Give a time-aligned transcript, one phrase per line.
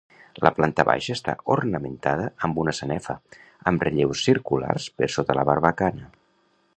[0.45, 3.17] La planta baixa està ornamentada amb una sanefa
[3.73, 6.11] amb relleus circulars per sota la barbacana.